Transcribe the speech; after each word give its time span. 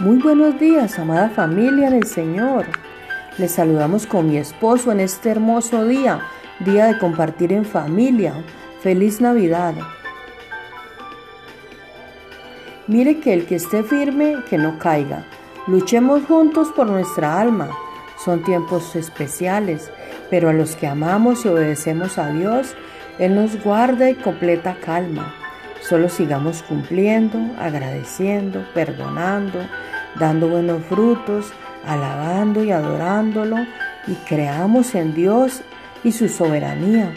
Muy 0.00 0.18
buenos 0.18 0.60
días, 0.60 0.96
amada 1.00 1.28
familia 1.28 1.90
del 1.90 2.04
Señor. 2.04 2.66
Les 3.36 3.50
saludamos 3.50 4.06
con 4.06 4.30
mi 4.30 4.36
esposo 4.36 4.92
en 4.92 5.00
este 5.00 5.28
hermoso 5.30 5.84
día, 5.86 6.20
día 6.60 6.86
de 6.86 6.98
compartir 7.00 7.52
en 7.52 7.64
familia. 7.64 8.32
Feliz 8.80 9.20
Navidad. 9.20 9.74
Mire 12.86 13.18
que 13.18 13.34
el 13.34 13.46
que 13.46 13.56
esté 13.56 13.82
firme, 13.82 14.36
que 14.48 14.56
no 14.56 14.78
caiga. 14.78 15.24
Luchemos 15.66 16.22
juntos 16.26 16.68
por 16.68 16.86
nuestra 16.86 17.40
alma. 17.40 17.68
Son 18.24 18.44
tiempos 18.44 18.94
especiales, 18.94 19.90
pero 20.30 20.48
a 20.48 20.52
los 20.52 20.76
que 20.76 20.86
amamos 20.86 21.44
y 21.44 21.48
obedecemos 21.48 22.18
a 22.18 22.30
Dios, 22.30 22.76
Él 23.18 23.34
nos 23.34 23.60
guarda 23.64 24.08
y 24.08 24.14
completa 24.14 24.76
calma. 24.80 25.34
Solo 25.80 26.08
sigamos 26.08 26.62
cumpliendo, 26.62 27.38
agradeciendo, 27.58 28.64
perdonando, 28.74 29.58
dando 30.18 30.48
buenos 30.48 30.82
frutos, 30.84 31.52
alabando 31.86 32.62
y 32.64 32.72
adorándolo 32.72 33.56
y 34.06 34.14
creamos 34.26 34.94
en 34.94 35.14
Dios 35.14 35.62
y 36.04 36.12
su 36.12 36.28
soberanía 36.28 37.12